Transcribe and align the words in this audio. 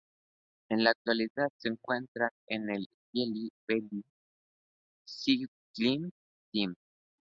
En 0.69 0.83
la 0.83 0.89
actualidad 0.89 1.49
se 1.59 1.67
encuentra 1.67 2.31
en 2.47 2.71
el 2.71 2.87
Jelly 3.13 3.51
Belly 3.67 4.03
cycling 5.05 6.11
Team. 6.51 6.73